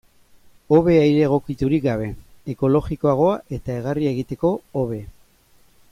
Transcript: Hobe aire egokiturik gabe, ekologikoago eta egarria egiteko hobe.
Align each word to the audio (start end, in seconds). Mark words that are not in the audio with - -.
Hobe 0.75 0.95
aire 1.01 1.19
egokiturik 1.25 1.83
gabe, 1.83 2.07
ekologikoago 2.55 3.29
eta 3.59 3.77
egarria 3.83 4.15
egiteko 4.17 4.55
hobe. 4.81 5.03